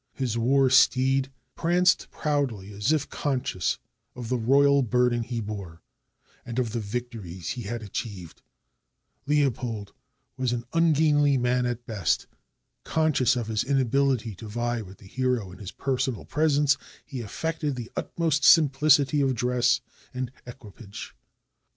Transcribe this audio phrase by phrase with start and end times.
[0.15, 3.77] His war steed pranced proudly as if conscious
[4.15, 5.83] of the royal burden he bore,
[6.43, 8.41] and of the victories he had achieved.
[9.27, 9.93] Leopold
[10.37, 12.25] was an un gainly man at the best.
[12.83, 17.75] Conscious of his inability to vie with the hero in his personal presence, he affected
[17.75, 19.81] the utmost simplicity of dress
[20.15, 21.13] and equipage.